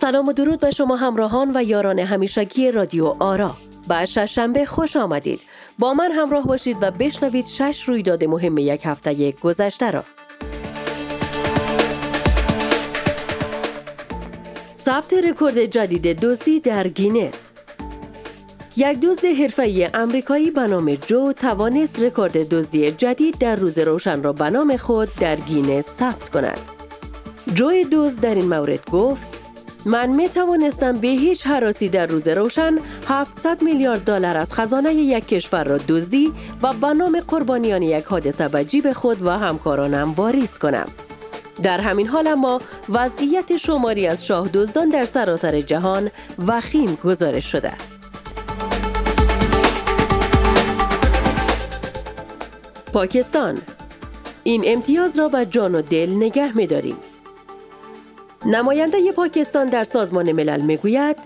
سلام 0.00 0.28
و 0.28 0.32
درود 0.32 0.60
به 0.60 0.70
شما 0.70 0.96
همراهان 0.96 1.52
و 1.54 1.62
یاران 1.62 1.98
همیشگی 1.98 2.72
رادیو 2.72 3.14
آرا. 3.18 3.56
به 3.88 4.06
شنبه 4.06 4.64
خوش 4.64 4.96
آمدید. 4.96 5.42
با 5.78 5.94
من 5.94 6.12
همراه 6.12 6.46
باشید 6.46 6.76
و 6.80 6.90
بشنوید 6.90 7.46
شش 7.46 7.82
رویداد 7.88 8.24
مهم 8.24 8.58
یک 8.58 8.80
هفته 8.84 9.32
گذشته 9.32 9.90
را. 9.90 10.04
ثبت 14.76 15.12
رکورد 15.12 15.64
جدید 15.64 16.20
دزدی 16.20 16.60
در 16.60 16.88
گینس. 16.88 17.50
یک 18.76 19.00
دزد 19.00 19.24
حرفه‌ای 19.24 19.86
آمریکایی 19.86 20.50
به 20.50 20.66
نام 20.66 20.94
جو 20.94 21.32
توانست 21.32 22.00
رکورد 22.00 22.48
دزدی 22.48 22.90
جدید 22.90 23.38
در 23.38 23.56
روز 23.56 23.78
روشن 23.78 24.22
را 24.22 24.32
به 24.32 24.50
نام 24.50 24.76
خود 24.76 25.08
در 25.20 25.36
گینس 25.36 25.84
ثبت 25.84 26.28
کند. 26.28 26.58
جو 27.54 27.70
دزد 27.92 28.20
در 28.20 28.34
این 28.34 28.48
مورد 28.48 28.90
گفت 28.90 29.39
من 29.84 30.06
می 30.10 30.28
توانستم 30.28 30.98
به 30.98 31.08
هیچ 31.08 31.46
حراسی 31.46 31.88
در 31.88 32.06
روز 32.06 32.28
روشن 32.28 32.78
700 33.08 33.62
میلیارد 33.62 34.04
دلار 34.04 34.36
از 34.36 34.52
خزانه 34.52 34.94
یک 34.94 35.28
کشور 35.28 35.64
را 35.64 35.78
دزدی 35.78 36.32
و 36.62 36.72
به 36.72 36.86
نام 36.86 37.20
قربانیان 37.28 37.82
یک 37.82 38.04
حادثه 38.04 38.48
به 38.48 38.64
جیب 38.64 38.92
خود 38.92 39.22
و 39.26 39.30
همکارانم 39.30 40.12
واریز 40.12 40.58
کنم. 40.58 40.88
در 41.62 41.80
همین 41.80 42.06
حال 42.06 42.26
اما 42.26 42.60
وضعیت 42.88 43.56
شماری 43.56 44.06
از 44.06 44.26
شاه 44.26 44.48
دزدان 44.48 44.88
در 44.88 45.04
سراسر 45.04 45.60
جهان 45.60 46.10
وخیم 46.46 46.94
گزارش 47.04 47.52
شده. 47.52 47.72
پاکستان 52.92 53.58
این 54.44 54.62
امتیاز 54.66 55.18
را 55.18 55.28
به 55.28 55.46
جان 55.46 55.74
و 55.74 55.82
دل 55.82 56.10
نگه 56.10 56.56
می 56.56 56.66
داریم. 56.66 56.96
نماینده 58.46 59.12
پاکستان 59.12 59.68
در 59.68 59.84
سازمان 59.84 60.32
ملل 60.32 60.60
می‌گوید 60.60 61.16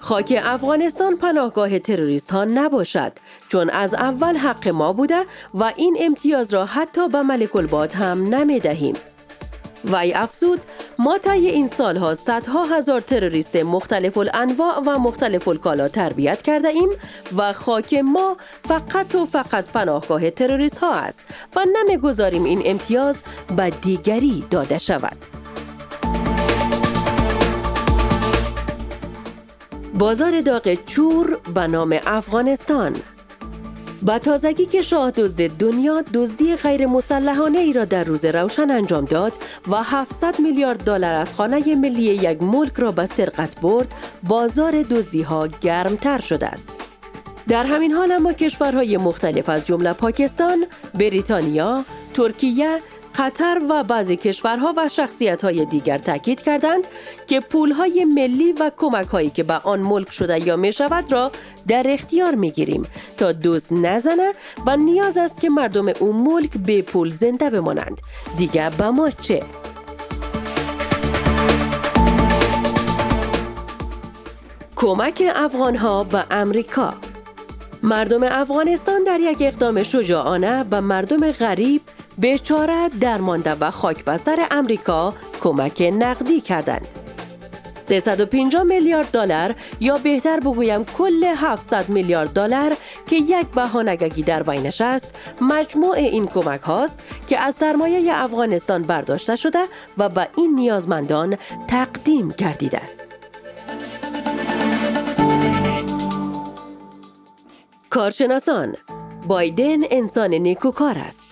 خاک 0.00 0.40
افغانستان 0.44 1.16
پناهگاه 1.16 1.78
تروریست 1.78 2.30
ها 2.30 2.44
نباشد 2.44 3.12
چون 3.48 3.70
از 3.70 3.94
اول 3.94 4.36
حق 4.36 4.68
ما 4.68 4.92
بوده 4.92 5.24
و 5.54 5.72
این 5.76 5.96
امتیاز 6.00 6.54
را 6.54 6.66
حتی 6.66 7.08
به 7.08 7.22
ملک 7.22 7.56
الباد 7.56 7.92
هم 7.92 8.34
نمی 8.34 8.60
دهیم. 8.60 8.94
وی 9.84 10.12
افزود 10.12 10.60
ما 10.98 11.18
طی 11.18 11.30
این 11.30 11.66
سالها 11.66 12.14
صدها 12.14 12.64
هزار 12.64 13.00
تروریست 13.00 13.56
مختلف 13.56 14.18
الانواع 14.18 14.82
و 14.86 14.98
مختلف 14.98 15.48
الکالا 15.48 15.88
تربیت 15.88 16.42
کرده 16.42 16.68
ایم 16.68 16.88
و 17.36 17.52
خاک 17.52 17.94
ما 17.94 18.36
فقط 18.68 19.14
و 19.14 19.26
فقط 19.26 19.64
پناهگاه 19.64 20.30
تروریست 20.30 20.78
ها 20.78 20.94
است 20.94 21.20
و 21.56 21.60
نمی‌گذاریم 21.76 22.44
این 22.44 22.62
امتیاز 22.64 23.16
به 23.56 23.70
دیگری 23.70 24.44
داده 24.50 24.78
شود. 24.78 25.37
بازار 29.98 30.40
داغ 30.40 30.74
چور 30.86 31.38
به 31.54 31.66
نام 31.66 31.98
افغانستان. 32.06 32.96
با 34.02 34.18
تازگی 34.18 34.66
که 34.66 34.82
شاه 34.82 35.10
دزد 35.10 35.48
دنیا 35.48 36.02
دزدی 36.14 36.56
غیر 36.56 36.86
مسلحانه 36.86 37.58
ای 37.58 37.72
را 37.72 37.84
در 37.84 38.04
روز 38.04 38.24
روشن 38.24 38.70
انجام 38.70 39.04
داد 39.04 39.32
و 39.70 39.82
700 39.82 40.40
میلیارد 40.40 40.84
دلار 40.84 41.14
از 41.14 41.34
خانه 41.34 41.74
ملی 41.74 42.02
یک 42.02 42.42
ملک 42.42 42.72
را 42.76 42.92
به 42.92 43.06
سرقت 43.06 43.60
برد 43.60 43.94
بازار 44.22 44.82
دزدی 44.82 45.22
ها 45.22 45.46
گرمتر 45.46 46.20
شده 46.20 46.46
است. 46.46 46.68
در 47.48 47.64
همین 47.64 47.92
حال 47.92 48.12
اما 48.12 48.32
کشورهای 48.32 48.96
مختلف 48.96 49.48
از 49.48 49.66
جمله 49.66 49.92
پاکستان، 49.92 50.66
بریتانیا، 50.94 51.84
ترکیه، 52.14 52.78
قطر 53.18 53.60
و 53.68 53.84
بعضی 53.84 54.16
کشورها 54.16 54.74
و 54.76 54.88
شخصیت 54.88 55.46
دیگر 55.46 55.98
تاکید 55.98 56.42
کردند 56.42 56.88
که 57.26 57.40
پولهای 57.40 58.04
ملی 58.04 58.52
و 58.52 58.70
کمک 58.76 59.06
هایی 59.06 59.30
که 59.30 59.42
به 59.42 59.54
آن 59.54 59.80
ملک 59.80 60.12
شده 60.12 60.46
یا 60.46 60.56
می 60.56 60.72
شود 60.72 61.12
را 61.12 61.32
در 61.68 61.86
اختیار 61.88 62.34
می 62.34 62.50
گیریم 62.50 62.86
تا 63.16 63.32
دوز 63.32 63.72
نزنه 63.72 64.32
و 64.66 64.76
نیاز 64.76 65.16
است 65.16 65.40
که 65.40 65.50
مردم 65.50 65.88
اون 65.88 66.16
ملک 66.16 66.50
به 66.50 66.82
پول 66.82 67.10
زنده 67.10 67.50
بمانند 67.50 68.00
دیگر 68.36 68.70
به 68.70 68.90
ما 68.90 69.10
چه؟ 69.10 69.42
کمک 74.76 75.22
افغانها 75.34 76.06
و 76.12 76.24
امریکا 76.30 76.94
مردم 77.82 78.22
افغانستان 78.22 79.04
در 79.04 79.20
یک 79.20 79.38
اقدام 79.40 79.82
شجاعانه 79.82 80.64
به 80.64 80.80
مردم 80.80 81.32
غریب 81.32 81.82
بیچاره 82.18 82.88
درمانده 83.00 83.54
و 83.54 83.70
خاک 83.70 84.04
بسر 84.04 84.46
امریکا 84.50 85.14
کمک 85.40 85.92
نقدی 85.98 86.40
کردند. 86.40 86.88
350 87.88 88.62
میلیارد 88.62 89.10
دلار 89.10 89.54
یا 89.80 89.98
بهتر 89.98 90.40
بگویم 90.40 90.84
کل 90.84 91.24
700 91.24 91.88
میلیارد 91.88 92.32
دلار 92.32 92.76
که 93.06 93.16
یک 93.16 93.46
بهانگگی 93.46 94.22
در 94.22 94.42
بینش 94.42 94.80
است 94.80 95.10
مجموع 95.40 95.96
این 95.96 96.26
کمک 96.26 96.60
هاست 96.60 97.00
که 97.28 97.38
از 97.38 97.54
سرمایه 97.54 98.12
افغانستان 98.14 98.82
برداشته 98.82 99.36
شده 99.36 99.58
و 99.98 100.08
به 100.08 100.28
این 100.36 100.54
نیازمندان 100.54 101.36
تقدیم 101.68 102.34
گردیده 102.38 102.78
است 102.78 103.02
کارشناسان 107.90 108.74
بایدن 109.28 109.78
انسان 109.90 110.34
نیکوکار 110.34 110.98
است 110.98 111.27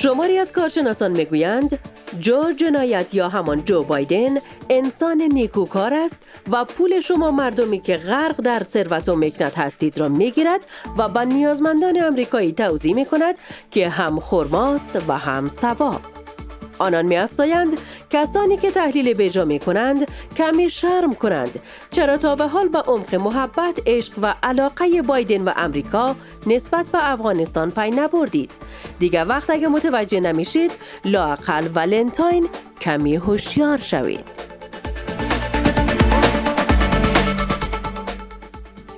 شماری 0.00 0.38
از 0.38 0.52
کارشناسان 0.52 1.10
می‌گویند 1.10 1.78
جو 2.20 2.52
جنایت 2.52 3.14
یا 3.14 3.28
همان 3.28 3.64
جو 3.64 3.82
بایدن 3.82 4.34
انسان 4.70 5.22
نیکوکار 5.22 5.94
است 5.94 6.22
و 6.50 6.64
پول 6.64 7.00
شما 7.00 7.30
مردمی 7.30 7.80
که 7.80 7.96
غرق 7.96 8.40
در 8.40 8.62
ثروت 8.62 9.08
و 9.08 9.16
مکنت 9.16 9.58
هستید 9.58 9.98
را 9.98 10.08
می‌گیرد 10.08 10.66
و 10.98 11.08
به 11.08 11.24
نیازمندان 11.24 12.02
امریکایی 12.02 12.52
توضیح 12.52 12.94
می 12.94 13.04
کند 13.04 13.38
که 13.70 13.88
هم 13.88 14.20
خرماست 14.20 15.02
و 15.08 15.12
هم 15.12 15.48
ثواب. 15.48 16.17
آنان 16.78 17.06
می 17.06 17.16
افزایند 17.16 17.78
کسانی 18.10 18.56
که 18.56 18.70
تحلیل 18.70 19.14
بجا 19.14 19.44
می 19.44 19.58
کنند 19.58 20.06
کمی 20.36 20.70
شرم 20.70 21.14
کنند. 21.14 21.60
چرا 21.90 22.16
تا 22.16 22.36
به 22.36 22.46
حال 22.46 22.68
به 22.68 22.78
عمق 22.78 23.14
محبت 23.14 23.82
عشق 23.86 24.12
و 24.22 24.34
علاقه 24.42 25.02
بایدن 25.02 25.44
و 25.44 25.52
امریکا 25.56 26.16
نسبت 26.46 26.90
به 26.90 27.12
افغانستان 27.12 27.70
پی 27.70 27.90
نبردید؟ 27.90 28.50
دیگر 28.98 29.26
وقت 29.28 29.50
اگه 29.50 29.68
متوجه 29.68 30.20
نمیشید 30.20 30.70
لاقل 31.04 31.68
ولنتاین 31.74 32.48
کمی 32.80 33.16
هوشیار 33.16 33.78
شوید. 33.78 34.24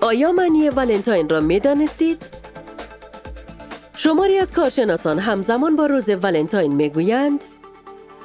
آیا 0.01 0.33
معنی 0.33 0.69
ولنتاین 0.69 1.29
را 1.29 1.41
می 1.41 1.61
دانستید؟ 1.61 2.27
شماری 3.97 4.39
از 4.39 4.53
کارشناسان 4.53 5.19
همزمان 5.19 5.77
با 5.77 5.87
روز 5.87 6.11
ولنتاین 6.11 6.73
می‌گویند 6.73 7.45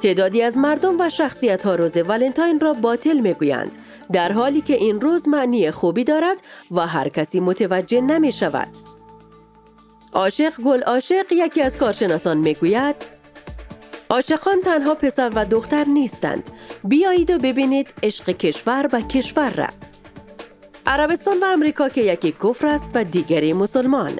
تعدادی 0.02 0.42
از 0.42 0.58
مردم 0.58 1.00
و 1.00 1.10
شخصیت 1.10 1.62
ها 1.62 1.74
روز 1.74 1.96
ولنتاین 1.96 2.60
را 2.60 2.72
باطل 2.72 3.18
می‌گویند 3.18 3.76
در 4.12 4.32
حالی 4.32 4.60
که 4.60 4.74
این 4.74 5.00
روز 5.00 5.28
معنی 5.28 5.70
خوبی 5.70 6.04
دارد 6.04 6.42
و 6.70 6.86
هر 6.86 7.08
کسی 7.08 7.40
متوجه 7.40 8.00
نمی 8.00 8.32
شود. 8.32 8.68
عاشق 10.12 10.60
گل 10.60 10.82
عاشق 10.82 11.32
یکی 11.32 11.62
از 11.62 11.76
کارشناسان 11.76 12.36
می‌گوید 12.36 12.96
عاشقان 14.10 14.60
تنها 14.60 14.94
پسر 14.94 15.32
و 15.34 15.44
دختر 15.44 15.84
نیستند. 15.84 16.50
بیایید 16.84 17.30
و 17.30 17.38
ببینید 17.38 17.88
عشق 18.02 18.30
کشور 18.30 18.88
و 18.92 19.00
کشور 19.00 19.50
را. 19.50 19.66
عربستان 20.86 21.40
و 21.40 21.44
امریکا 21.44 21.88
که 21.88 22.00
یکی 22.00 22.32
کفر 22.32 22.66
است 22.66 22.84
و 22.94 23.04
دیگری 23.04 23.52
مسلمان. 23.52 24.12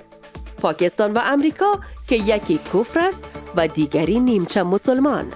پاکستان 0.62 1.12
و 1.12 1.20
امریکا 1.24 1.80
که 2.08 2.16
یکی 2.16 2.60
کفر 2.74 3.00
است 3.00 3.24
و 3.56 3.68
دیگری 3.68 4.20
نیمچه 4.20 4.62
مسلمان. 4.62 5.32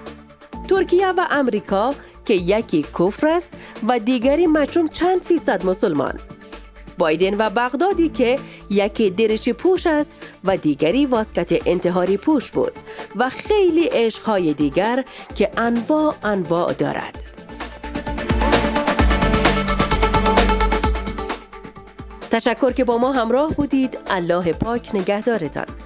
ترکیه 0.70 1.08
و 1.08 1.26
امریکا 1.31 1.94
که 2.25 2.34
یکی 2.34 2.82
کفر 2.82 3.26
است 3.26 3.49
و 3.88 3.99
دیگری 3.99 4.46
مچون 4.46 4.88
چند 4.88 5.22
فیصد 5.22 5.67
مسلمان. 5.67 6.20
بایدن 6.99 7.34
و 7.34 7.50
بغدادی 7.50 8.08
که 8.08 8.38
یکی 8.70 9.11
درش 9.11 9.49
پوش 9.49 9.87
است 9.87 10.12
و 10.44 10.56
دیگری 10.56 11.06
واسکت 11.06 11.67
انتحاری 11.67 12.17
پوش 12.17 12.50
بود 12.50 12.72
و 13.17 13.31
خیلی 13.31 13.84
عشقهای 13.84 14.55
دیگر 14.55 15.05
که 15.34 15.50
انواع 15.56 16.14
انواع 16.22 16.72
دارد. 16.72 17.25
تشکر 22.31 22.72
که 22.72 22.84
با 22.84 22.99
ما 22.99 23.12
همراه 23.12 23.55
بودید. 23.55 23.99
الله 24.11 24.52
پاک 24.52 24.94
نگهدارتان. 24.94 25.80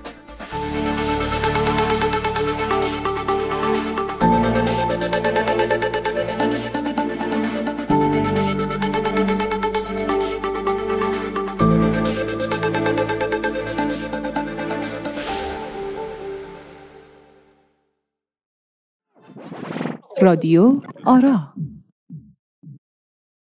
رادیو 20.25 20.81
آرا. 21.05 21.54